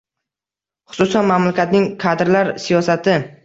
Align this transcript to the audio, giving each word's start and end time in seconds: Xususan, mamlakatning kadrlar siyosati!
Xususan, 0.95 1.29
mamlakatning 1.33 1.87
kadrlar 2.07 2.53
siyosati! 2.69 3.19